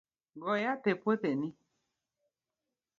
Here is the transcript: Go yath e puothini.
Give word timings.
Go 0.41 0.51
yath 0.63 0.87
e 0.91 0.93
puothini. 1.01 1.49